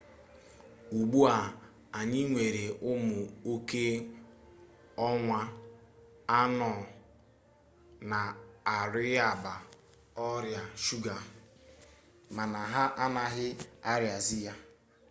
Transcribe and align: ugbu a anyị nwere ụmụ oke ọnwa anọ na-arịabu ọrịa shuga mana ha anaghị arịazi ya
ugbu 0.97 1.19
a 1.37 1.37
anyị 1.97 2.21
nwere 2.31 2.63
ụmụ 2.89 3.19
oke 3.51 3.83
ọnwa 5.07 5.39
anọ 6.39 6.71
na-arịabu 8.09 9.53
ọrịa 10.27 10.61
shuga 10.85 11.15
mana 12.35 12.59
ha 12.73 12.83
anaghị 13.03 13.47
arịazi 13.91 14.37
ya 14.47 14.53